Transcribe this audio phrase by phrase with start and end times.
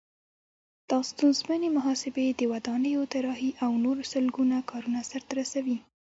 [0.89, 5.77] دا ستونزمنې محاسبې، د ودانیو طراحي او نور سلګونه کارونه سرته رسوي.